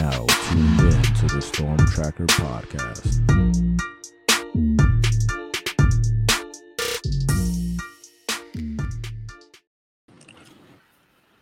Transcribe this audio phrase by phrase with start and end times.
[0.00, 3.22] now tuned in to the Storm Tracker podcast.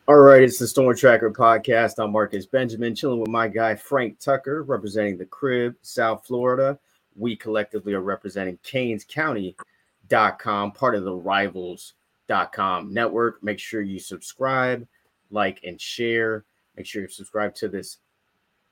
[0.06, 1.94] All right, it's the Storm Tracker podcast.
[1.98, 6.78] I'm Marcus Benjamin, chilling with my guy Frank Tucker, representing the Crib, South Florida.
[7.16, 13.42] We collectively are representing CanesCounty.com, part of the Rivals.com network.
[13.42, 14.86] Make sure you subscribe,
[15.30, 16.44] like, and share.
[16.76, 17.98] Make sure you subscribe to this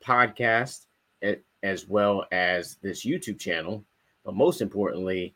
[0.02, 0.86] podcast
[1.62, 3.84] as well as this YouTube channel.
[4.24, 5.34] But most importantly,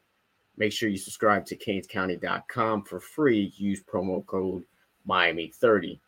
[0.57, 3.53] make sure you subscribe to CanesCounty.com for free.
[3.57, 4.65] Use promo code
[5.05, 6.01] Miami 30.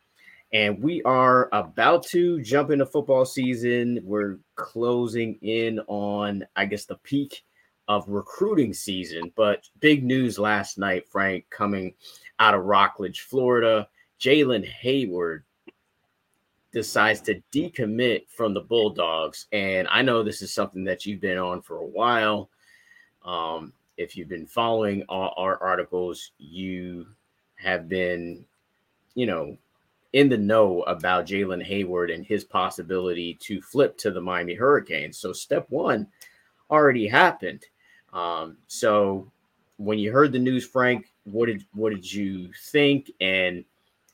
[0.53, 4.01] And we are about to jump into football season.
[4.03, 7.45] We're closing in on, I guess, the peak
[7.87, 9.33] of recruiting season.
[9.37, 11.95] But big news last night, Frank, coming
[12.39, 13.89] out of Rockledge, Florida.
[14.21, 15.43] Jaylen Heyward
[16.73, 19.47] decides to decommit from the Bulldogs.
[19.53, 22.51] And I know this is something that you've been on for a while.
[23.25, 27.07] Um, if you've been following our, our articles, you
[27.57, 28.45] have been
[29.19, 29.59] you know,
[30.13, 35.19] in the know about Jaylen Heyward and his possibility to flip to the Miami Hurricanes.
[35.19, 36.07] So step one
[36.71, 37.65] already happened.
[38.13, 39.29] Um, so
[39.77, 43.11] when you heard the news, Frank, what did what did you think?
[43.21, 43.65] And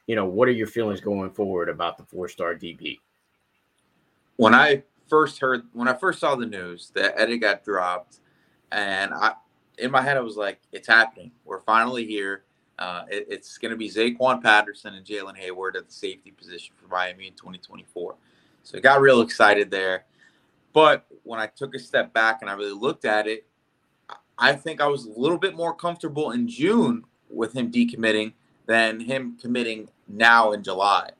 [0.07, 2.99] you know, what are your feelings going forward about the four star DB?
[4.37, 8.21] When I first heard when I first saw the news that Eddie got dropped,
[8.73, 9.35] and I
[9.79, 11.31] in my head I was like, it's happening.
[11.45, 12.45] We're finally here.
[12.79, 16.75] Uh, it, it's going to be Zaquan Patterson and Jaylen Heyward at the safety position
[16.81, 18.17] for Miami in 2024.
[18.65, 20.07] So I got real excited there.
[20.73, 23.47] But when I took a step back and I really looked at it,
[24.37, 28.33] I think I was a little bit more comfortable in June with him decommitting
[28.67, 31.11] than him committing now in July.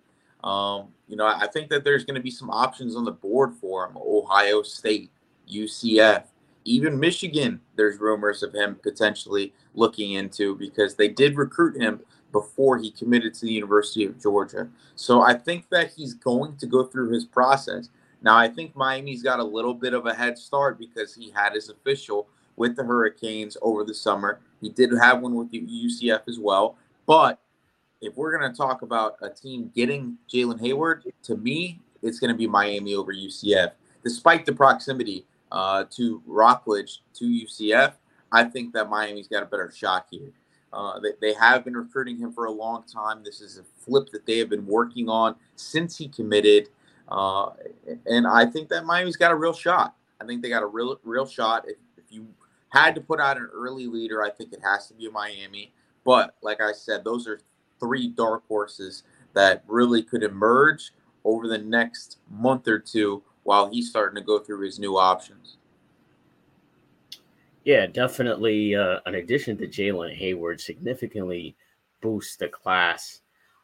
[0.43, 3.55] Um, you know, I think that there's going to be some options on the board
[3.61, 5.11] for him Ohio State,
[5.51, 6.25] UCF,
[6.65, 12.01] even Michigan, there's rumors of him potentially looking into because they did recruit him
[12.33, 14.69] before he committed to the University of Georgia.
[14.97, 17.91] So I think that he's going to go through his process.
[18.23, 21.53] Now, I think Miami's got a little bit of a head start because he had
[21.53, 22.27] his official
[22.57, 24.41] with the Hurricanes over the summer.
[24.61, 26.77] He did have one with the UCF as well.
[27.07, 27.41] But
[28.01, 32.29] if we're going to talk about a team getting Jaylen Heyward, to me, it's going
[32.29, 33.73] to be Miami over UCF,
[34.03, 37.93] despite the proximity uh, to Rockledge to UCF,
[38.33, 40.33] I think that Miami's got a better shot here.
[40.73, 43.23] Uh, they, they have been recruiting him for a long time.
[43.23, 46.69] This is a flip that they have been working on since he committed.
[47.09, 47.51] Uh,
[48.07, 49.95] and I think that Miami's got a real shot.
[50.21, 51.65] I think they got a real real shot.
[51.69, 52.27] If, if you
[52.71, 55.73] had to put out an early leader, I think it has to be Miami.
[56.05, 57.41] But like I said, those are
[57.81, 59.03] three dark horses
[59.35, 60.93] that really could emerge
[61.25, 65.57] over the next month or two while he's starting to go through his new options.
[67.65, 68.75] Yeah, definitely.
[68.75, 71.57] Uh, an addition to Jaylen Heyward significantly
[72.03, 73.23] boosts the class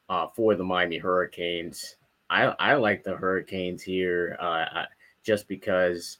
[0.08, 1.96] uh, for the Miami Hurricanes.
[2.30, 4.84] I, I like the Hurricanes here uh,
[5.22, 6.18] just because,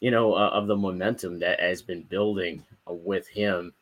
[0.00, 3.72] you know, uh, of the momentum that has been building uh, with him.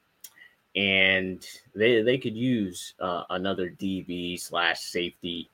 [0.77, 1.45] And
[1.75, 5.51] they, they could use uh, another DB slash safety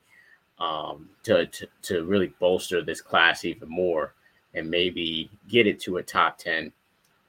[0.59, 4.13] um, to, to, to really bolster this class even more
[4.53, 6.71] and maybe get it to a top 10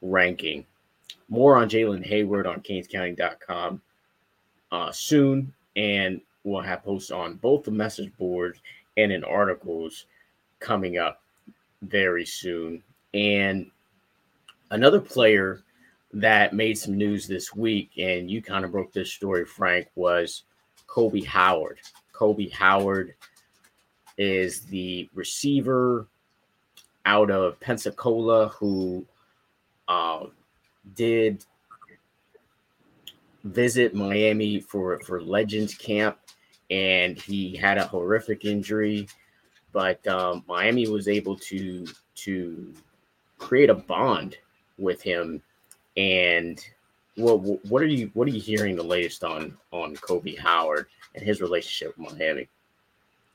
[0.02, 0.66] ranking.
[1.28, 3.80] More on Jaylen Heyward on CanesCounty.com
[4.72, 5.52] uh, soon.
[5.76, 8.60] And we'll have posts on both the message boards
[8.96, 10.06] and in articles
[10.60, 11.22] coming up
[11.82, 12.82] very soon.
[13.14, 13.70] And
[14.70, 15.62] another player
[16.12, 20.44] that made some news this week, and you kind of broke this story, Frank, was
[20.86, 21.78] Koby Howard.
[22.14, 23.14] Koby Howard
[24.16, 26.06] is the receiver
[27.06, 29.06] out of Pensacola who
[29.86, 30.26] uh,
[30.94, 31.44] did
[33.44, 36.18] visit Miami for for Legends Camp,
[36.70, 39.08] and he had a horrific injury,
[39.72, 42.74] but um, Miami was able to to
[43.38, 44.36] create a bond
[44.78, 45.42] with him.
[45.98, 46.64] And
[47.16, 50.86] what what are you what are you hearing the latest on on Koby Howard?
[51.14, 52.48] and his relationship with Miami.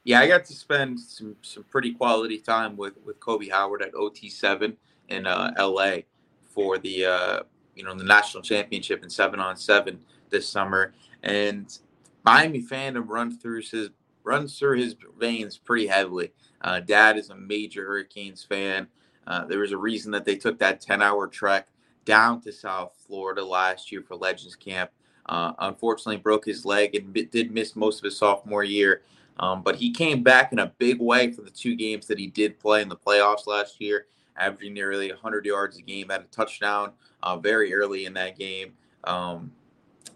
[0.04, 3.94] Yeah, I got to spend some some pretty quality time with with Koby Howard at
[3.94, 4.76] OT7
[5.10, 5.98] in uh, LA
[6.44, 7.40] for the uh,
[7.76, 10.00] you know the national championship in seven on seven
[10.30, 10.94] this summer,
[11.24, 11.78] and
[12.26, 13.90] Miami fandom runs through his
[14.24, 16.32] runs through his veins pretty heavily.
[16.62, 18.88] Uh, Dad is a major Hurricanes fan.
[19.26, 21.68] Uh, there was a reason that they took that 10 hour trek
[22.06, 24.90] down to South Florida last year for Legends Camp
[25.28, 29.02] uh, unfortunately, broke his leg and did miss most of his sophomore year.
[29.40, 32.28] Um, but he came back in a big way for the two games that he
[32.28, 34.06] did play in the playoffs last year,
[34.38, 36.92] averaging nearly 100 yards a game, had a touchdown
[37.24, 38.74] uh, very early in that game.
[39.06, 39.52] Um,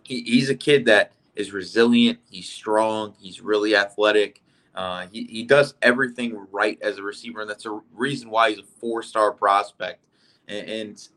[0.03, 2.19] he, he's a kid that is resilient.
[2.29, 3.15] He's strong.
[3.19, 4.41] He's really athletic.
[4.75, 8.59] Uh, he, he does everything right as a receiver, and that's a reason why he's
[8.59, 10.03] a four star prospect
[10.47, 11.07] and, and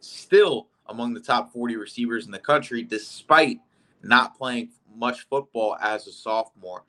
[0.00, 3.60] still among the top 40 receivers in the country, despite
[4.02, 6.84] not playing much football as a sophomore.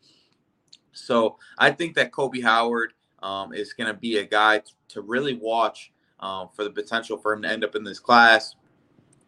[0.91, 5.35] So I think that Koby Howard um, is going to be a guy to really
[5.35, 8.55] watch um, for the potential for him to end up in this class.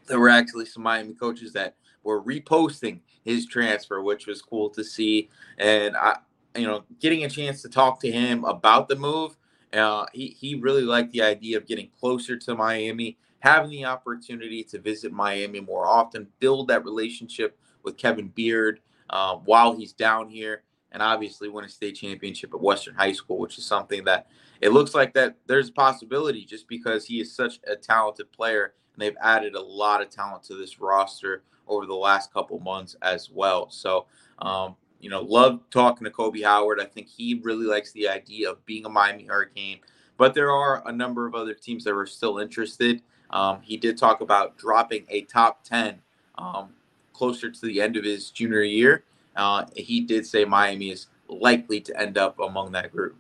[0.08, 4.84] There were actually some Miami coaches that were reposting his transfer, which was cool to
[4.84, 5.30] see.
[5.58, 6.18] And I,
[6.56, 9.38] you know, getting a chance to talk to him about the move,
[9.74, 14.64] uh, he he really liked the idea of getting closer to Miami, having the opportunity
[14.64, 18.80] to visit Miami more often, build that relationship with Kevin Beard
[19.10, 23.38] uh, while he's down here and obviously win a state championship at Western High School,
[23.38, 24.28] which is something that
[24.60, 28.74] it looks like that there's a possibility just because he is such a talented player
[28.94, 32.96] and they've added a lot of talent to this roster over the last couple months
[33.02, 33.70] as well.
[33.70, 34.06] So,
[34.40, 36.80] um, you know, love talking to Koby Howard.
[36.80, 39.80] I think he really likes the idea of being a Miami Hurricane,
[40.18, 43.02] but there are a number of other teams that are still interested.
[43.32, 46.00] Um, he did talk about dropping a top 10
[46.38, 46.70] um,
[47.14, 49.04] closer to the end of his junior year.
[49.36, 53.16] Uh, he did say Miami is likely to end up among that group.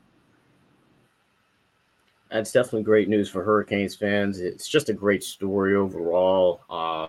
[2.29, 4.39] That's definitely great news for Hurricanes fans.
[4.39, 6.61] It's just a great story overall.
[6.69, 7.07] Uh,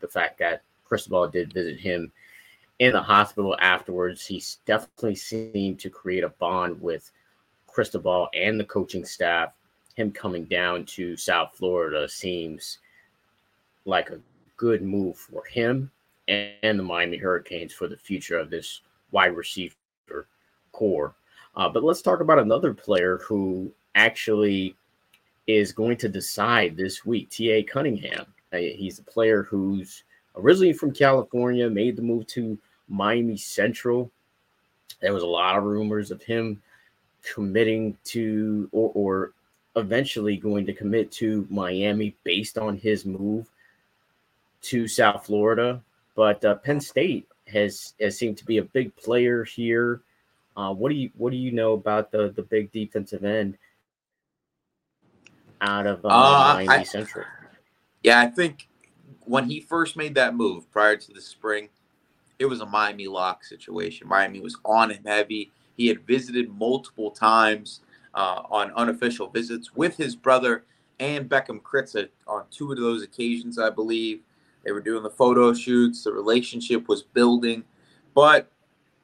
[0.00, 2.12] the fact that Cristobal did visit him
[2.78, 7.10] in the hospital afterwards, he definitely seemed to create a bond with
[7.66, 9.52] Cristobal and the coaching staff.
[10.00, 12.78] Him coming down to South Florida seems
[13.84, 14.20] like a
[14.56, 15.90] good move for him
[16.26, 18.80] and the Miami Hurricanes for the future of this
[19.10, 19.74] wide receiver
[20.72, 21.14] core.
[21.54, 24.74] Uh, but let's talk about another player who actually
[25.46, 27.28] is going to decide this week.
[27.28, 27.62] T.A.
[27.62, 28.24] Cunningham.
[28.54, 30.04] Uh, he's a player who's
[30.34, 32.58] originally from California, made the move to
[32.88, 34.10] Miami Central.
[35.02, 36.62] There was a lot of rumors of him
[37.22, 39.32] committing to or, or
[39.76, 43.48] eventually going to commit to Miami based on his move
[44.62, 45.80] to South Florida.
[46.14, 50.02] But uh, Penn State has has seemed to be a big player here.
[50.56, 53.56] Uh, what do you what do you know about the the big defensive end
[55.60, 57.24] out of uh, uh, Miami I, Central?
[58.02, 58.68] Yeah, I think
[59.24, 61.68] when he first made that move prior to the spring,
[62.38, 64.08] it was a Miami lock situation.
[64.08, 65.52] Miami was on him heavy.
[65.76, 67.80] He had visited multiple times
[68.14, 70.64] uh, on unofficial visits with his brother
[70.98, 74.20] and Beckham Kritza on two of those occasions, I believe.
[74.64, 76.04] They were doing the photo shoots.
[76.04, 77.64] The relationship was building,
[78.14, 78.50] but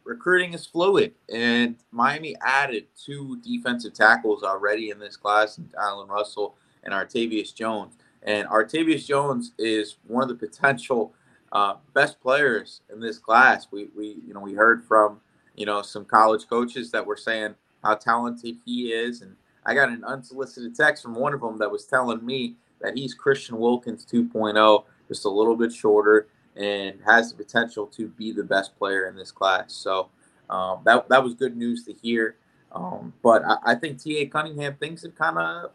[0.04, 1.14] recruiting is fluid.
[1.32, 7.96] And Miami added two defensive tackles already in this class, Alan Russell and Artavius Jones.
[8.22, 11.14] And Artavius Jones is one of the potential
[11.52, 13.68] uh, best players in this class.
[13.70, 15.20] We, we, you know, we heard from,
[15.54, 19.22] you know, some college coaches that were saying how talented he is.
[19.22, 22.96] And I got an unsolicited text from one of them that was telling me that
[22.96, 28.32] he's Christian Wilkins 2.0 just a little bit shorter, and has the potential to be
[28.32, 29.72] the best player in this class.
[29.72, 30.08] So
[30.50, 32.36] um, that that was good news to hear.
[32.72, 34.26] Um, but I, I think T.A.
[34.26, 35.70] Cunningham things have kind of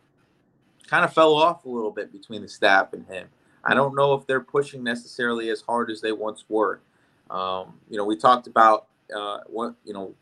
[0.88, 3.27] kind of fell off a little bit between the staff and him.
[3.63, 6.81] I don't know if they're pushing necessarily as hard as they once were.
[7.29, 10.13] Um, you know, we talked about uh, what you know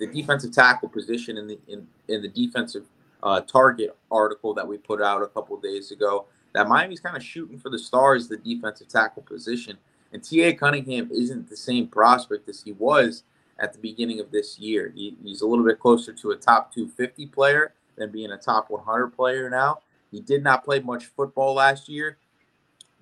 [0.00, 2.86] the defensive tackle position in the in, in the defensive
[3.22, 7.22] uh, target article that we put out a couple days ago that Miami's kind of
[7.22, 9.78] shooting for the stars, the defensive tackle position.
[10.12, 10.54] And T.A.
[10.54, 13.22] Cunningham isn't the same prospect as he was
[13.60, 14.92] at the beginning of this year.
[14.94, 18.70] He, he's a little bit closer to a top 250 player than being a top
[18.70, 19.78] 100 player now.
[20.10, 22.16] He did not play much football last year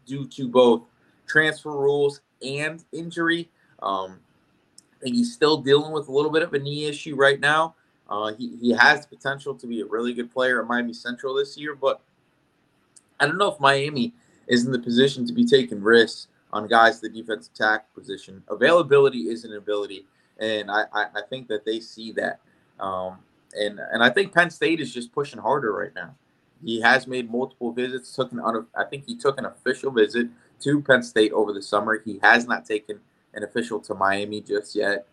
[0.04, 0.82] due to both
[1.26, 3.48] transfer rules and injury.
[3.82, 4.18] Um,
[5.00, 7.74] Think he's still dealing with a little bit of a knee issue right now.
[8.08, 11.34] Uh, he, he has the potential to be a really good player at Miami Central
[11.34, 12.00] this year, but
[13.20, 14.14] I don't know if Miami
[14.46, 18.42] is in the position to be taking risks on guys the defensive tackle position.
[18.48, 20.06] Availability is an ability,
[20.38, 22.40] and I, I, I think that they see that.
[22.80, 23.18] Um,
[23.54, 26.14] and and I think Penn State is just pushing harder right now.
[26.64, 28.14] He has made multiple visits.
[28.14, 28.40] Took an
[28.74, 30.28] I think he took an official visit
[30.60, 32.00] to Penn State over the summer.
[32.04, 33.00] He has not taken
[33.34, 35.06] an official to Miami just yet.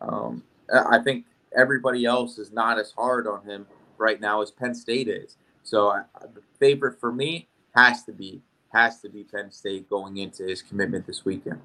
[0.00, 3.66] Um, I think everybody else is not as hard on him
[3.98, 5.36] right now as Penn State is.
[5.62, 6.00] So
[6.34, 10.62] the favorite for me has to be has to be Penn State going into his
[10.62, 11.60] commitment this weekend.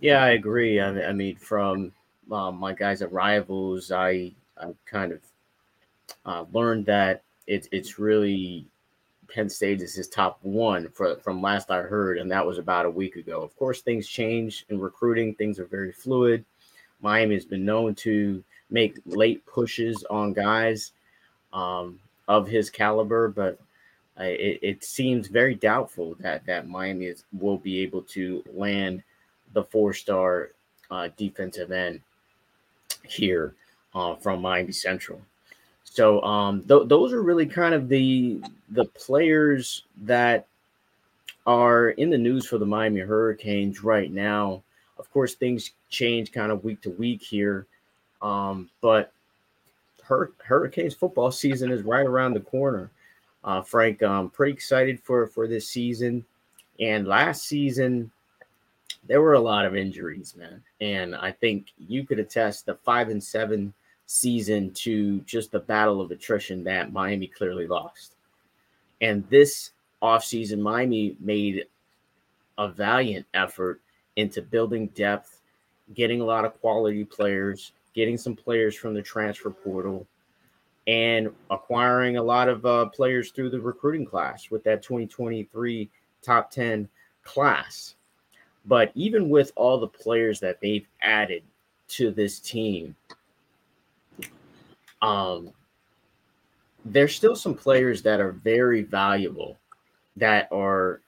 [0.00, 0.80] Yeah, I agree.
[0.80, 1.92] I mean, from
[2.30, 5.20] um, my guys at Rivals, I I kind of
[6.24, 8.66] uh, learned that it's it's really
[9.32, 12.86] Penn State is his top one for, from last I heard, and that was about
[12.86, 13.42] a week ago.
[13.42, 16.44] Of course, things change in recruiting; things are very fluid.
[17.00, 20.92] Miami has been known to make late pushes on guys
[21.52, 23.58] um, of his caliber, but
[24.18, 29.02] uh, it, it, seems very doubtful that that Miami is, will be able to land
[29.52, 30.50] the four-star
[30.90, 32.00] uh, defensive end
[33.04, 33.54] here
[33.94, 35.20] uh, from Miami Central.
[35.96, 40.46] So um, th- those are really kind of the the players that
[41.46, 44.62] are in the news for the Miami Hurricanes right now.
[44.98, 47.64] Of course, things change kind of week to week here,
[48.20, 49.10] um, but
[50.02, 52.90] Hur- Hurricanes football season is right around the corner.
[53.42, 56.26] Uh, Frank, I'm pretty excited for for this season.
[56.78, 58.10] And last season,
[59.08, 60.62] there were a lot of injuries, man.
[60.82, 63.72] And I think you could attest the five and seven
[64.06, 68.14] season to just the battle of attrition that Miami clearly lost.
[69.00, 69.72] And this
[70.02, 71.66] offseason, Miami made
[72.58, 73.80] a valiant effort
[74.14, 75.42] into building depth,
[75.94, 80.06] getting a lot of quality players, getting some players from the transfer portal,
[80.86, 85.90] and acquiring a lot of uh, players through the recruiting class with that 2023
[86.22, 86.88] top 10
[87.24, 87.96] class.
[88.64, 91.42] But even with all the players that they've added
[91.88, 92.94] to this team,
[95.02, 95.52] um,
[96.84, 99.58] there's still some players that are very valuable
[100.16, 101.00] that are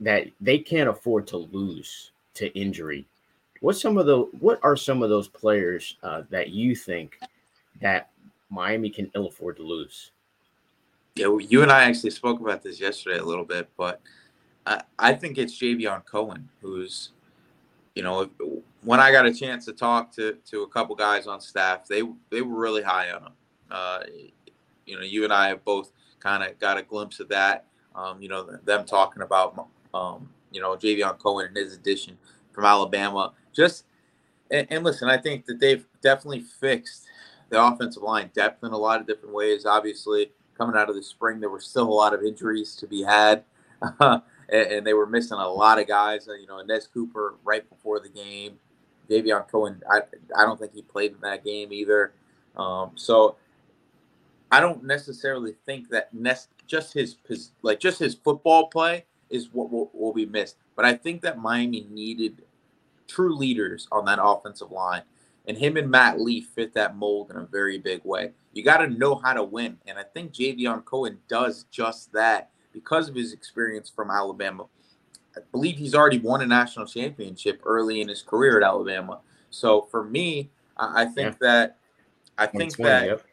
[0.00, 3.06] that they can't afford to lose to injury.
[3.60, 7.18] What some of the what are some of those players uh, that you think
[7.80, 8.10] that
[8.50, 10.10] Miami can ill afford to lose?
[11.14, 14.00] Yeah, you and I actually spoke about this yesterday a little bit, but
[14.66, 17.10] I, I think it's Javion Cohen who's,
[17.94, 18.28] you know,
[18.84, 22.02] when I got a chance to talk to to a couple guys on staff, they
[22.30, 23.32] they were really high on him.
[23.70, 24.00] Uh,
[24.86, 27.66] you know, you and I have both kind of got a glimpse of that.
[27.94, 32.18] Um, you know, them talking about um, you know Javion Cohen and his addition
[32.52, 33.32] from Alabama.
[33.52, 33.84] Just
[34.50, 37.06] and, and listen, I think that they've definitely fixed
[37.50, 39.64] the offensive line depth in a lot of different ways.
[39.64, 43.02] Obviously, coming out of the spring, there were still a lot of injuries to be
[43.02, 43.44] had.
[44.00, 46.28] and, they were missing a lot of guys.
[46.28, 48.58] Uh, you know, Anez Cooper right before the game.
[49.10, 50.00] Javion Cohen, I,
[50.36, 52.12] I don't think he played in that game either.
[52.56, 53.36] Um, so
[54.50, 59.48] I don't necessarily think that nest just his, his like just his football play is
[59.52, 60.56] what will, will be missed.
[60.76, 62.42] But I think that Miami needed
[63.06, 65.02] true leaders on that offensive line.
[65.46, 68.32] And him and Matt Lee fit that mold in a very big way.
[68.54, 69.76] You got to know how to win.
[69.86, 74.64] And I think Javion Cohen does just that because of his experience from Alabama.
[75.36, 79.20] I believe he's already won a national championship early in his career at Alabama.
[79.50, 81.48] So for me, I think yeah.
[81.48, 81.76] that
[82.36, 83.24] I think that yep.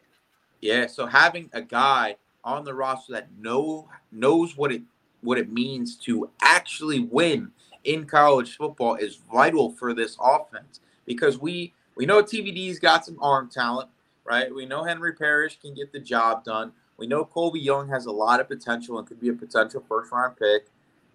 [0.60, 0.86] yeah.
[0.86, 4.82] So having a guy on the roster that know knows what it
[5.22, 7.50] what it means to actually win
[7.84, 13.18] in college football is vital for this offense because we we know TVD's got some
[13.20, 13.88] arm talent,
[14.24, 14.54] right?
[14.54, 16.72] We know Henry Parrish can get the job done.
[16.96, 20.12] We know Colbie Young has a lot of potential and could be a potential first
[20.12, 20.66] round pick,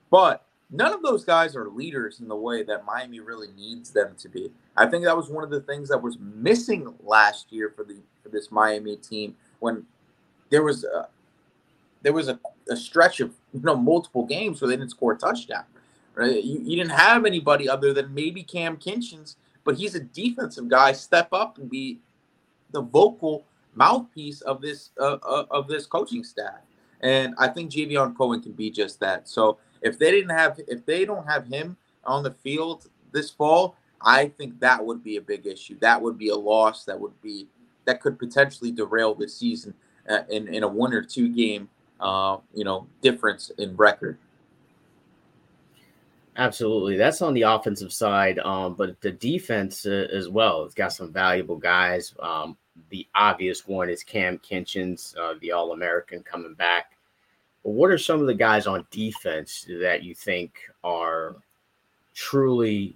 [0.09, 4.15] but none of those guys are leaders in the way that Miami really needs them
[4.19, 4.51] to be.
[4.75, 7.97] I think that was one of the things that was missing last year for the
[8.23, 9.85] for this Miami team when
[10.49, 11.07] there was a,
[12.01, 15.17] there was a, a stretch of you know multiple games where they didn't score a
[15.17, 15.63] touchdown.
[16.13, 16.43] Right?
[16.43, 20.91] You, you didn't have anybody other than maybe Cam Kinchens, but he's a defensive guy.
[20.93, 21.99] Step up and be
[22.71, 23.45] the vocal
[23.75, 26.59] mouthpiece of this uh, uh of this coaching staff.
[27.01, 29.29] And I think Javion Cohen can be just that.
[29.29, 33.75] So if they didn't have, if they don't have him on the field this fall,
[34.01, 35.77] I think that would be a big issue.
[35.79, 36.85] That would be a loss.
[36.85, 37.47] That would be
[37.85, 39.73] that could potentially derail the season
[40.09, 41.69] uh, in in a one or two game,
[41.99, 44.17] uh, you know, difference in record.
[46.35, 50.63] Absolutely, that's on the offensive side, um, but the defense uh, as well.
[50.65, 52.13] It's got some valuable guys.
[52.19, 52.57] Um,
[52.89, 56.96] the obvious one is Cam Kinchens, uh, the All American, coming back
[57.63, 61.35] what are some of the guys on defense that you think are
[62.13, 62.95] truly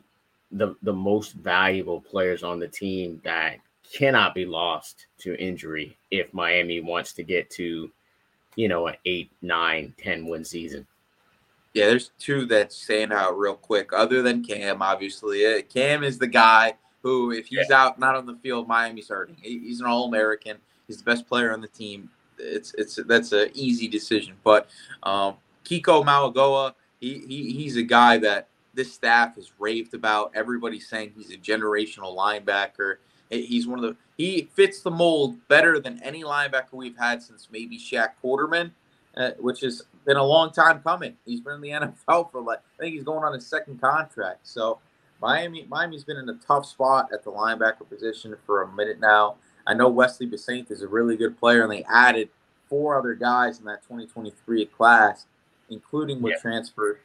[0.51, 3.57] the the most valuable players on the team that
[3.91, 7.91] cannot be lost to injury if Miami wants to get to,
[8.55, 10.87] you know, an eight, nine, 10 win season?
[11.73, 13.91] Yeah, there's two that stand out real quick.
[13.93, 17.83] Other than Cam, obviously, uh, Cam is the guy who, if he's yeah.
[17.83, 19.37] out not on the field, Miami's hurting.
[19.41, 20.57] He's an All American.
[20.87, 22.09] He's the best player on the team
[22.41, 24.35] it's it's that's an easy decision.
[24.43, 24.69] But
[25.03, 30.31] um, Kiko Mauigoa, he, he he's a guy that this staff has raved about.
[30.35, 32.97] Everybody's saying he's a generational linebacker.
[33.29, 37.47] He's one of the he fits the mold better than any linebacker we've had since
[37.51, 38.71] maybe Shaq Quarterman,
[39.15, 41.15] uh, which has been a long time coming.
[41.25, 41.69] He's been in the
[42.07, 44.47] NFL for like I think he's going on his second contract.
[44.47, 44.79] So
[45.21, 49.35] Miami Miami's been in a tough spot at the linebacker position for a minute now.
[49.67, 52.29] I know Wesley Bissainthe is a really good player, and they added
[52.67, 55.25] four other guys in that 2023 class,
[55.69, 56.39] including with yeah.
[56.39, 56.99] transfer.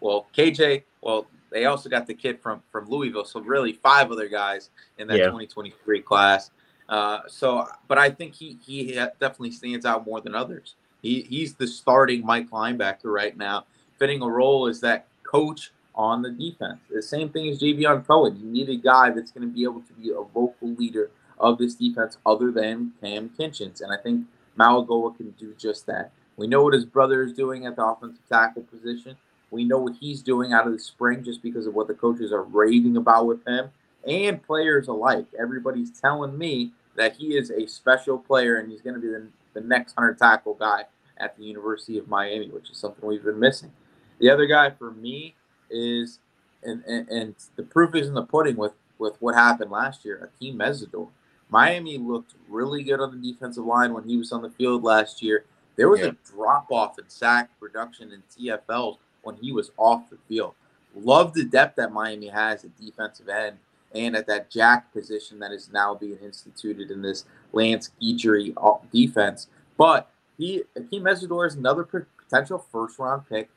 [0.00, 4.28] Well, KJ, well, they also got the kid from from Louisville, so really five other
[4.28, 5.24] guys in that yeah.
[5.26, 6.50] 2023 class.
[6.88, 10.74] Uh, so, but I think he he definitely stands out more than others.
[11.02, 13.64] He he's the starting Mike linebacker right now,
[13.98, 16.78] fitting a role as that coach on the defense.
[16.90, 18.38] The same thing as Javion Cohen.
[18.38, 21.58] You need a guy that's going to be able to be a vocal leader of
[21.58, 24.26] this defense, other than Cam Kinchens, and I think
[24.58, 26.10] Mauigoa can do just that.
[26.36, 29.16] We know what his brother is doing at the offensive tackle position.
[29.50, 32.32] We know what he's doing out of the spring just because of what the coaches
[32.32, 33.70] are raving about with him
[34.06, 35.26] and players alike.
[35.38, 39.26] Everybody's telling me that he is a special player and he's going to be the,
[39.54, 40.84] the next 100 tackle guy
[41.18, 43.72] at the University of Miami, which is something we've been missing.
[44.18, 45.34] The other guy for me
[45.70, 46.18] is,
[46.62, 50.30] and, and, and the proof is in the pudding with, with what happened last year,
[50.40, 51.08] Akeem Mesidor.
[51.48, 55.22] Miami looked really good on the defensive line when he was on the field last
[55.22, 55.44] year.
[55.76, 56.06] There was yeah.
[56.06, 60.54] a drop off in sack production in TFLs when he was off the field.
[60.94, 63.58] Love the depth that Miami has at defensive end
[63.94, 68.54] and at that jack position that is now being instituted in this Lance Guidry
[68.92, 69.48] defense.
[69.76, 73.50] But he, Akeem Mesidor is another potential first round pick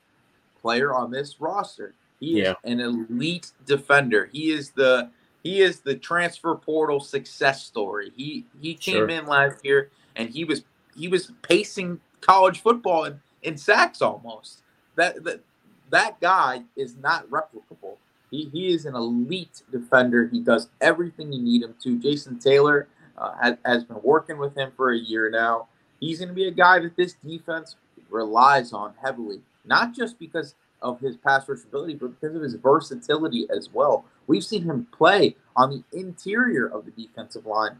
[0.62, 1.94] player on this roster.
[2.20, 2.52] He yeah.
[2.52, 4.30] is an elite defender.
[4.32, 5.10] He is the
[5.44, 8.12] he is the transfer portal success story.
[8.16, 9.10] He he came sure.
[9.10, 10.64] in last year and he was
[10.96, 14.62] he was pacing college football in, in sacks almost.
[14.96, 15.42] That that
[15.90, 17.98] that guy is not replicable.
[18.30, 20.28] He, he is an elite defender.
[20.28, 21.98] He does everything you need him to.
[21.98, 25.68] Jason Taylor uh, has, has been working with him for a year now.
[26.00, 27.76] He's going to be a guy that this defense
[28.10, 32.56] relies on heavily, not just because of his pass rush ability, but because of his
[32.56, 34.06] versatility as well.
[34.28, 37.78] We've seen him play on the interior of the defensive line,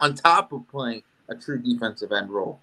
[0.00, 2.60] on top of playing a true defensive end role.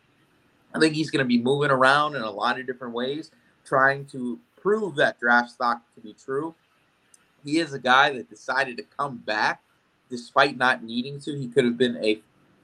[0.73, 3.32] I think he's going to be moving around in a lot of different ways,
[3.65, 6.56] trying to prove that draft stock to be true.
[7.45, 9.62] He is a guy that decided to come back
[10.10, 11.38] despite not needing to.
[11.38, 12.21] He could have been a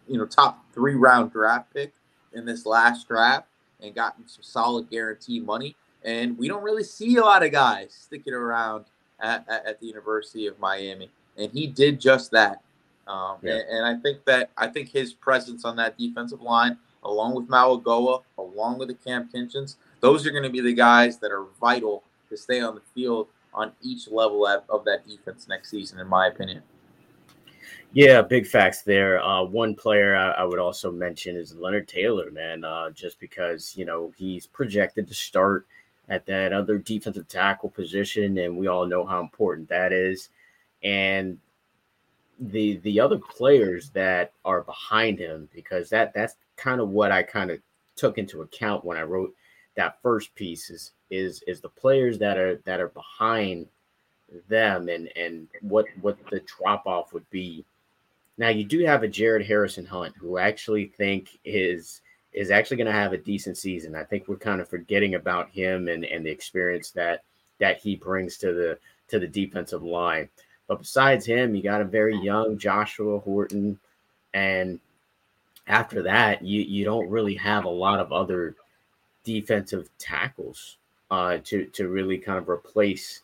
[0.07, 1.93] you know top three round draft pick
[2.33, 3.47] in this last draft
[3.81, 5.75] and gotten some solid guarantee money.
[6.03, 8.85] And we don't really see a lot of guys sticking around
[9.19, 11.09] at, at, at the University of Miami.
[11.37, 12.61] And he did just that.
[13.07, 13.53] Um, yeah.
[13.53, 17.47] and, and, I think that I think his presence on that defensive line, along with
[17.47, 21.45] Mauigoa, along with the Cam Kinchens, those are going to be the guys that are
[21.59, 26.07] vital to stay on the field on each level of that defense next season, in
[26.07, 26.61] my opinion.
[27.91, 29.21] Yeah, big facts there.
[29.23, 33.75] Uh, one player I, I, would also mention is Leonard Taylor, man, uh, just because,
[33.75, 35.65] you know, he's projected to start
[36.09, 40.29] at that other defensive tackle position, and we all know how important that is.
[40.83, 41.37] And
[42.39, 47.23] the the other players that are behind him, because that that's kind of what I
[47.23, 47.59] kind of
[47.95, 49.33] took into account when I wrote
[49.75, 53.67] that first piece is is is the players that are that are behind
[54.47, 57.65] them and and what what the drop off would be.
[58.37, 62.01] Now you do have a Jared Harrison Hunt who actually think is
[62.33, 63.95] is actually going to have a decent season.
[63.95, 67.23] I think we're kind of forgetting about him and and the experience that
[67.59, 70.29] that he brings to the to the defensive line.
[70.67, 73.79] But besides him, you got a very young Joshua Horton,
[74.33, 74.79] and
[75.67, 78.55] after that, you you don't really have a lot of other
[79.23, 80.77] defensive tackles
[81.11, 83.21] uh, to to really kind of replace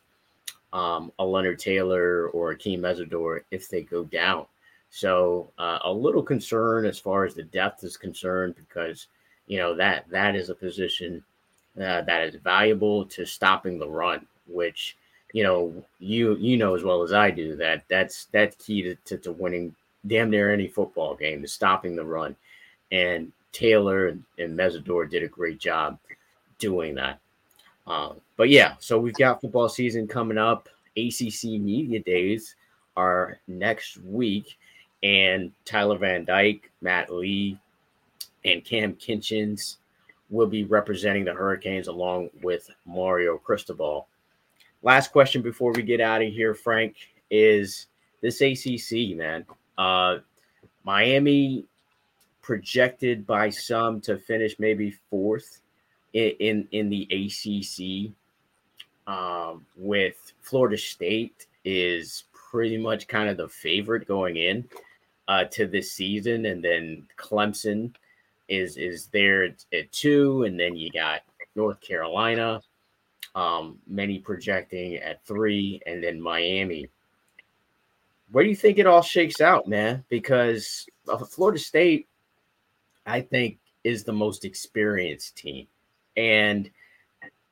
[0.73, 4.45] um, a Leonard Taylor or a Akeem Mesidor if they go down.
[4.95, 9.08] So uh, a little concern as far as the depth is concerned because
[9.45, 11.21] you know that that is a position
[11.75, 14.95] uh, that is valuable to stopping the run, which
[15.34, 18.95] you know you you know as well as I do that that's that's key to,
[19.03, 19.75] to, to winning
[20.08, 22.34] damn near any football game is stopping the run,
[22.89, 25.99] and Taylor and, and Mesidor did a great job
[26.58, 27.19] doing that.
[27.86, 30.69] Um, but yeah, so we've got football season coming up.
[30.95, 32.55] ACC media days
[32.95, 34.58] are next week,
[35.05, 37.59] and Tyler Van Dyke, Matt Lee,
[38.43, 39.75] and Cam Kinchens
[40.31, 44.07] will be representing the Hurricanes along with Mario Cristobal.
[44.81, 46.95] Last question before we get out of here, Frank,
[47.29, 47.85] is
[48.21, 49.45] this ACC man?
[49.77, 50.17] Uh,
[50.83, 51.65] Miami
[52.41, 55.61] projected by some to finish maybe fourth
[56.13, 58.11] in in, in the ACC.
[59.07, 64.67] Um, with Florida State is pretty much kind of the favorite going in.
[65.27, 67.93] Uh, to this season, and then Clemson
[68.47, 71.21] is is there at, two, and then you got
[71.55, 72.61] North Carolina,
[73.33, 76.89] um, many projecting at three, and then Miami.
[78.31, 80.03] Where do you think it all shakes out, man?
[80.09, 80.88] Because
[81.29, 82.07] Florida State,
[83.05, 85.67] I think, is the most experienced team.
[86.17, 86.69] And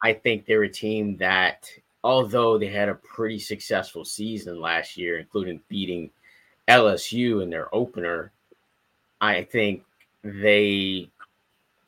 [0.01, 1.69] I think they're a team that,
[2.03, 6.09] although they had a pretty successful season last year, including beating
[6.67, 8.31] LSU in their opener,
[9.19, 9.83] I think
[10.23, 11.09] they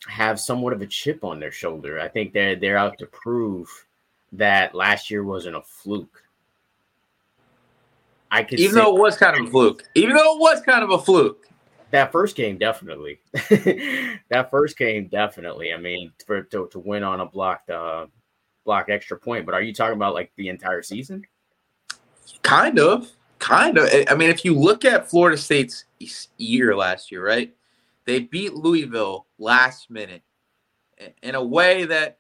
[0.08, 2.00] have somewhat of a chip on their shoulder.
[2.00, 3.70] I think they're they're out to prove
[4.34, 6.24] that last year wasn't a fluke.
[8.32, 10.84] I could even though it was kind of a fluke, even though it was kind
[10.84, 11.48] of a fluke.
[11.92, 13.20] That first game, definitely.
[14.30, 15.72] that first game, definitely.
[15.72, 18.08] I mean, for to, to win on a blocked uh,
[18.66, 19.46] block extra point.
[19.46, 21.26] But are you talking about like the entire season?
[22.42, 23.90] Kind of, kind of.
[24.10, 25.86] I mean, if you look at Florida State's
[26.38, 27.54] year last year, right?
[28.06, 30.22] They beat Louisville last minute
[31.24, 32.20] in a way that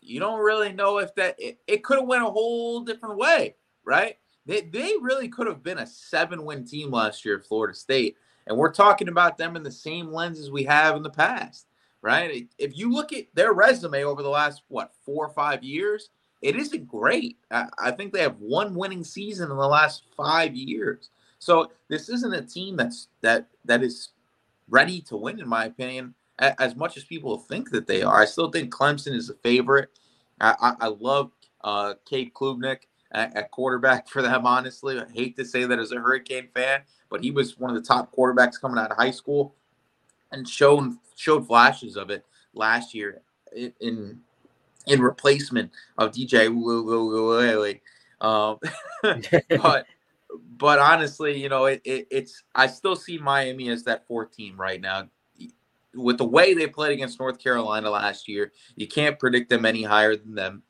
[0.00, 3.54] you don't really know if that it, it could have went a whole different way,
[3.84, 4.16] right?
[4.46, 8.16] They, they really could have been a seven win team last year at Florida State.
[8.46, 11.66] And we're talking about them in the same lens as we have in the past,
[12.02, 12.48] right?
[12.58, 16.08] If you look at their resume over the last, what, four or five years,
[16.42, 17.38] it isn't great.
[17.50, 21.10] I, I think they have one winning season in the last five years.
[21.38, 24.10] So this isn't a team that's that that is
[24.68, 28.20] ready to win, in my opinion, as much as people think that they are.
[28.20, 29.90] I still think Clemson is a favorite.
[30.40, 34.98] I, I, I love uh, Cade Klubnik at, at, quarterback for them, honestly.
[34.98, 37.86] I hate to say that as a Hurricane fan, but he was one of the
[37.86, 39.54] top quarterbacks coming out of high school
[40.32, 42.24] and showed, showed flashes of it
[42.54, 43.20] last year
[43.80, 44.20] in,
[44.86, 46.48] in, replacement of DJ
[48.20, 48.58] um,
[49.62, 49.86] but
[50.56, 54.60] but honestly, you know, it, it, it's I still see Miami as that fourth team
[54.60, 55.08] right now.
[55.94, 59.82] With the way they played against North Carolina last year, you can't predict them any
[59.82, 60.62] higher than them.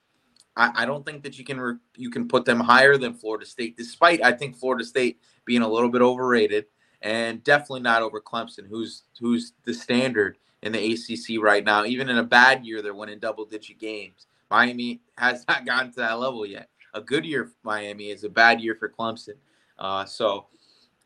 [0.57, 3.45] I, I don't think that you can re, you can put them higher than Florida
[3.45, 6.67] State, despite I think Florida State being a little bit overrated
[7.03, 11.85] and definitely not over Clemson, who's who's the standard in the ACC right now.
[11.85, 14.27] Even in a bad year, they're winning double digit games.
[14.51, 16.69] Miami has not gotten to that level yet.
[16.95, 19.35] A good year for Miami is a bad year for Clemson.
[19.79, 20.47] Uh, so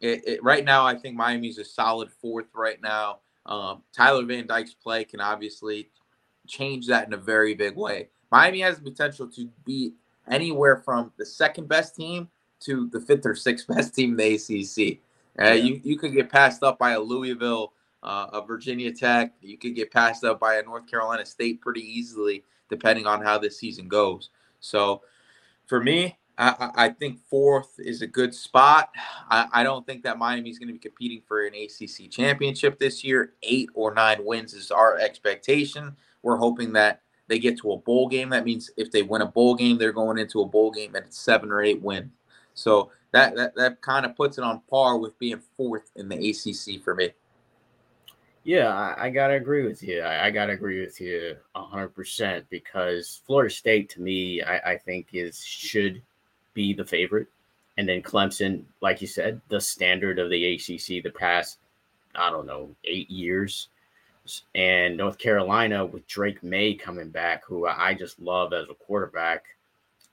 [0.01, 3.21] it, it, right now, I think Miami's a solid fourth right now.
[3.47, 5.91] Um, Tyler Van Dyke's play can obviously
[6.47, 8.09] change that in a very big way.
[8.31, 9.95] Miami has the potential to be
[10.31, 12.29] anywhere from the second best team
[12.61, 14.99] to the fifth or sixth best team in the ACC.
[15.39, 15.53] Uh, yeah.
[15.55, 17.73] you, you could get passed up by a Louisville,
[18.05, 19.33] uh, a Virginia Tech.
[19.41, 23.39] You could get passed up by a North Carolina State pretty easily, depending on how
[23.39, 24.31] this season goes.
[24.61, 25.03] So
[25.67, 28.91] for me, I, I think fourth is a good spot.
[29.31, 32.79] I, I don't think that Miami is going to be competing for an ACC championship
[32.79, 33.35] this year.
[33.43, 35.97] Eight or nine wins is our expectation.
[36.23, 38.31] We're hoping that they get to a bowl game.
[38.31, 41.15] That means if they win a bowl game, they're going into a bowl game at
[41.15, 42.11] seven or eight wins.
[42.55, 46.31] So that that, that kind of puts it on par with being fourth in the
[46.31, 47.11] ACC for me.
[48.45, 50.01] Yeah, I, I gotta agree with you.
[50.01, 54.79] I, I, gotta agree with you hundred percent because Florida State to me, I, I
[54.79, 56.03] think is should
[56.53, 57.27] be the favorite.
[57.79, 61.59] And then Clemson, like you said, the standard of the ACC the past,
[62.15, 63.69] I don't know, eight years.
[64.55, 69.45] And North Carolina with Drake Maye coming back, who I just love as a quarterback.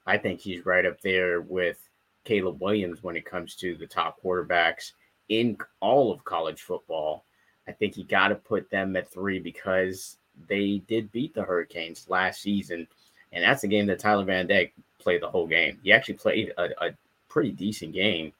[0.07, 1.77] I think he's right up there with
[2.23, 4.93] Caleb Williams when it comes to the top quarterbacks
[5.29, 7.23] in all of college football.
[7.71, 10.17] I think you got to put them at three because
[10.49, 12.85] they did beat the Hurricanes last season.
[13.31, 15.79] And that's a game that Tyler Van Dyke played the whole game.
[15.81, 16.91] He actually played a, a
[17.29, 18.33] pretty decent game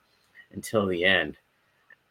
[0.52, 1.38] until the end.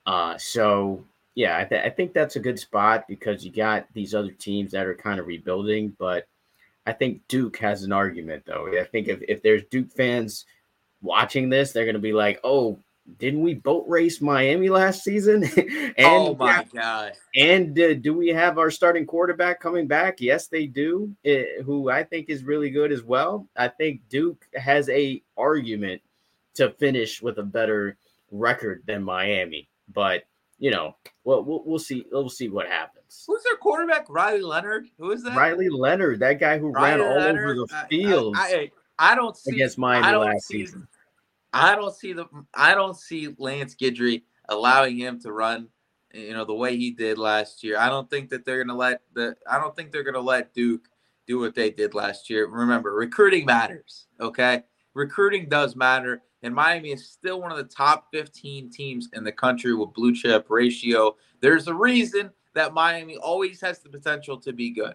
[0.06, 1.04] Uh, so
[1.34, 4.72] yeah, I, th- I, think that's a good spot because you got these other teams
[4.72, 5.94] that are kind of rebuilding.
[5.98, 6.26] But
[6.86, 8.66] I think Duke has an argument, though.
[8.66, 10.46] I think if, if there's Duke fans
[11.02, 12.78] watching this, they're going to be like, oh,
[13.18, 15.44] didn't we boat race Miami last season?
[15.56, 17.12] and oh my god!
[17.36, 20.20] And uh, do we have our starting quarterback coming back?
[20.20, 21.14] Yes, they do.
[21.26, 23.48] Uh, who I think is really good as well.
[23.56, 26.02] I think Duke has a argument
[26.54, 27.96] to finish with a better
[28.30, 30.24] record than Miami, but
[30.58, 32.04] you know, well, we'll, we'll see.
[32.12, 33.24] We'll see what happens.
[33.26, 34.06] Who's their quarterback?
[34.08, 34.88] Riley Leonard.
[34.98, 35.36] Who is that?
[35.36, 38.36] Riley Leonard, that guy who Riley ran all Leonard, over the field.
[38.36, 40.86] I, I, I, don't see against Miami last season.
[41.52, 45.68] I don't see the I don't see Lance Guidry allowing him to run,
[46.12, 47.78] you know, the way he did last year.
[47.78, 50.88] I don't think that they're gonna let the I don't think they're gonna let Duke
[51.26, 52.46] do what they did last year.
[52.46, 54.06] Remember, recruiting matters.
[54.20, 54.62] Okay,
[54.94, 56.22] recruiting does matter.
[56.42, 60.14] and Miami is still one of the top 15 teams in the country with blue
[60.14, 61.16] chip ratio.
[61.40, 64.94] There's a reason that Miami always has the potential to be good.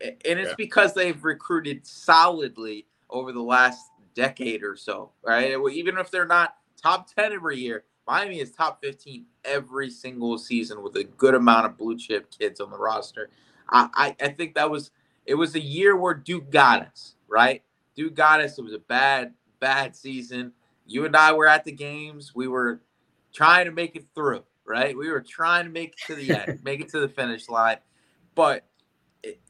[0.00, 0.54] And it's yeah.
[0.56, 5.56] because they've recruited solidly over the last decade or so, right?
[5.72, 10.82] Even if they're not top 10 every year, Miami is top 15 every single season
[10.82, 13.30] with a good amount of blue chip kids on the roster.
[13.70, 14.90] I, I, I think that was
[15.26, 17.62] it was a year where Duke got us, right?
[17.94, 18.58] Duke got us.
[18.58, 20.52] It was a bad, bad season.
[20.86, 22.34] You and I were at the games.
[22.34, 22.82] We were
[23.32, 24.96] trying to make it through, right?
[24.96, 27.78] We were trying to make it to the end, make it to the finish line.
[28.34, 28.66] But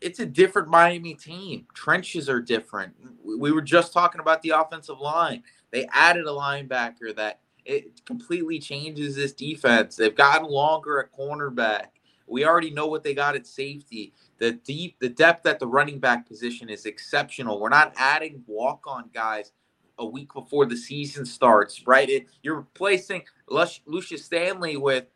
[0.01, 1.67] it's a different Miami team.
[1.75, 2.95] Trenches are different.
[3.25, 5.43] We were just talking about the offensive line.
[5.71, 9.97] They added a linebacker that it completely changes this defense.
[9.97, 11.87] They've gotten longer at cornerback.
[12.27, 14.13] We already know what they got at safety.
[14.39, 17.61] The deep, the depth at the running back position is exceptional.
[17.61, 19.53] We're not adding walk-on guys
[19.99, 22.09] a week before the season starts, right?
[22.09, 25.07] It, you're replacing Lucius Stanley with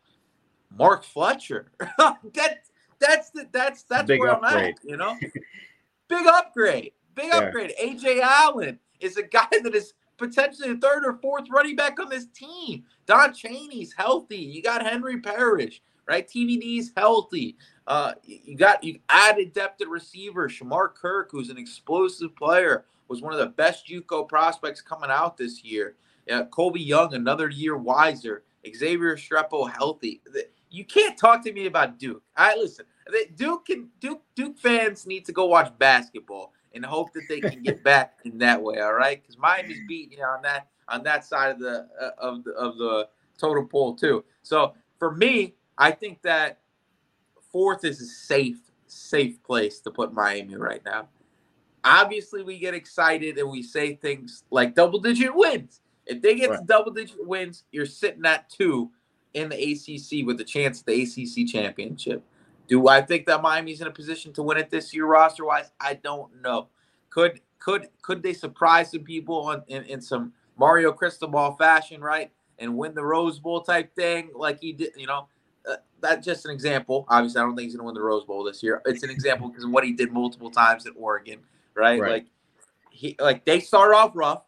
[0.75, 1.71] Mark Fletcher.
[1.97, 2.63] that,
[2.99, 4.53] that's the, that's that's Big where upgrade.
[4.53, 4.75] I'm at.
[4.83, 5.17] You know,
[6.07, 7.37] big upgrade, big yeah.
[7.37, 7.73] upgrade.
[7.81, 12.09] AJ Allen is a guy that is potentially the third or fourth running back on
[12.09, 12.83] this team.
[13.05, 14.37] Don Chaney's healthy.
[14.37, 16.27] You got Henry Parrish, right?
[16.27, 17.55] TVD's healthy.
[17.87, 20.47] Uh, you got you added depth at receiver.
[20.47, 25.37] Shamar Kirk, who's an explosive player, was one of the best JUCO prospects coming out
[25.37, 25.95] this year.
[26.27, 28.43] Yeah, Colbie Young, another year wiser.
[28.75, 30.21] Xavier Restrepo, healthy.
[30.69, 32.23] You can't talk to me about Duke.
[32.35, 32.85] I listen.
[33.35, 37.63] Duke can Duke Duke fans need to go watch basketball and hope that they can
[37.63, 38.79] get back in that way.
[38.79, 42.43] All right, because Miami's beating you on that on that side of the uh, of
[42.43, 44.23] the of the total poll too.
[44.43, 46.59] So for me, I think that
[47.51, 51.07] fourth is a safe safe place to put Miami right now.
[51.83, 55.81] Obviously, we get excited and we say things like double digit wins.
[56.05, 56.59] If they get right.
[56.59, 58.91] to double digit wins, you're sitting at two
[59.33, 62.23] in the ACC with a chance at the ACC championship.
[62.67, 65.71] Do I think that Miami's in a position to win it this year, roster wise?
[65.79, 66.67] I don't know.
[67.09, 72.31] Could could could they surprise some people on, in, in some Mario Cristobal fashion, right?
[72.59, 75.27] And win the Rose Bowl type thing, like he did, you know.
[75.69, 77.05] Uh, that's just an example.
[77.09, 78.81] Obviously, I don't think he's going to win the Rose Bowl this year.
[78.85, 81.39] It's an example because of what he did multiple times at Oregon,
[81.75, 81.99] right?
[81.99, 82.11] right?
[82.11, 82.25] Like
[82.91, 84.43] he, like they started off rough.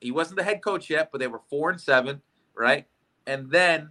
[0.00, 2.20] He wasn't the head coach yet, but they were four and seven,
[2.54, 2.86] right?
[3.26, 3.90] And then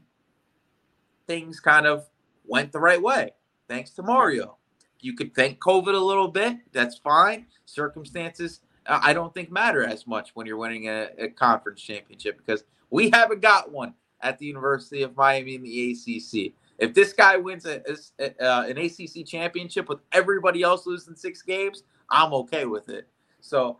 [1.27, 2.05] things kind of
[2.45, 3.31] went the right way
[3.67, 4.57] thanks to Mario.
[4.99, 6.57] You could thank COVID a little bit.
[6.71, 7.47] That's fine.
[7.65, 12.63] Circumstances, I don't think matter as much when you're winning a, a conference championship because
[12.89, 16.53] we haven't got one at the University of Miami in the ACC.
[16.77, 17.81] If this guy wins a,
[18.19, 23.07] a, uh, an ACC championship with everybody else losing six games, I'm okay with it.
[23.41, 23.79] So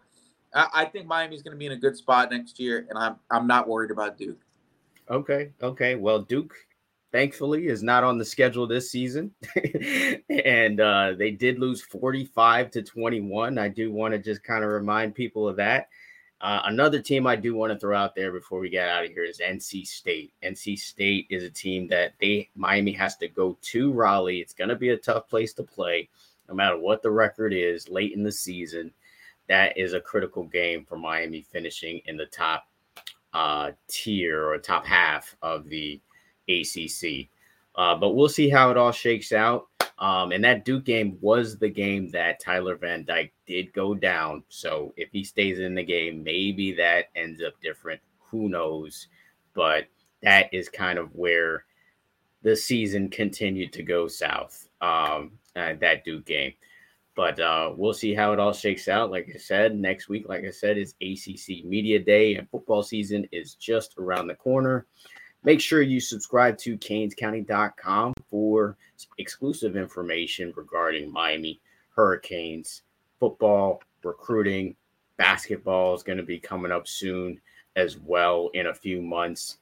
[0.53, 3.15] I, I think Miami's going to be in a good spot next year, and I'm
[3.29, 4.42] I'm not worried about Duke.
[5.09, 5.95] Okay, okay.
[5.95, 6.55] Well, Duke
[7.13, 9.31] thankfully is not on the schedule this season.
[10.29, 14.69] And uh, they did lose 45 to 21 i do want to just kind of
[14.71, 15.87] remind people of that.
[16.41, 19.11] Uh, another team i do want to throw out there before we get out of
[19.11, 20.33] here is nc state.
[20.43, 24.41] Nc state is a team that they miami has to go to raleigh.
[24.41, 26.09] It's going to be a tough place to play
[26.49, 28.91] no matter what the record is late in the season.
[29.47, 32.65] That is a critical game for miami finishing in the top
[33.33, 35.99] uh, tier or top half of the
[36.47, 37.29] ACC.
[37.75, 39.67] Uh, but we'll see how it all shakes out.
[39.99, 44.43] Um, and that Duke game was the game that Tyler Van Dyke did go down.
[44.49, 48.01] So if he stays in the game, maybe that ends up different.
[48.29, 49.07] Who knows?
[49.53, 49.85] But
[50.21, 51.65] that is kind of where
[52.41, 54.67] the season continued to go south.
[54.81, 56.53] Um, uh, that Duke game.
[57.15, 59.11] But uh, we'll see how it all shakes out.
[59.11, 63.27] Like I said, next week, like I said, is ACC Media Day, and football season
[63.31, 64.87] is just around the corner.
[65.43, 68.77] Make sure you subscribe to canescounty.com for
[69.19, 71.59] exclusive information regarding Miami
[71.95, 72.81] Hurricanes
[73.23, 74.75] football, recruiting,
[75.15, 77.39] basketball is going to be coming up soon
[77.77, 79.59] as well in a few months.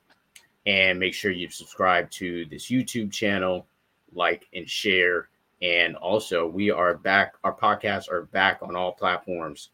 [0.66, 3.68] And make sure you subscribe to this YouTube channel,
[4.14, 5.30] like and share.
[5.62, 9.70] And also, we are back, our podcasts are back on all platforms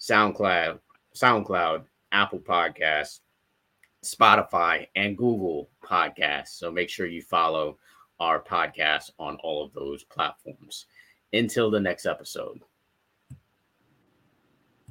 [0.00, 0.78] SoundCloud,
[1.14, 3.20] SoundCloud, Apple Podcasts,
[4.04, 6.58] Spotify, and Google Podcasts.
[6.58, 7.78] So make sure you follow
[8.20, 10.86] our podcast on all of those platforms.
[11.32, 12.60] Until the next episode.